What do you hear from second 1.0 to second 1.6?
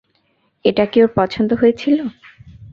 ওর পছন্দ